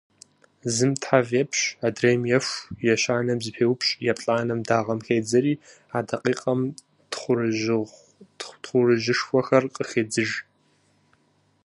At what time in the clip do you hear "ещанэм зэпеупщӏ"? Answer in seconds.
2.93-3.97